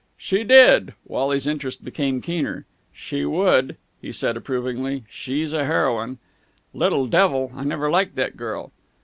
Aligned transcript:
"She 0.17 0.43
did!" 0.43 0.95
Wally's 1.05 1.45
interest 1.45 1.85
became 1.85 2.23
keener. 2.23 2.65
"She 2.91 3.23
would!" 3.23 3.77
he 4.01 4.11
said 4.11 4.35
approvingly. 4.35 5.03
"She's 5.07 5.53
a 5.53 5.65
heroine!" 5.65 6.17
"Little 6.73 7.05
devil! 7.05 7.51
I 7.55 7.63
never 7.63 7.87
liked 7.87 8.15
that 8.15 8.35
girl!" 8.35 8.71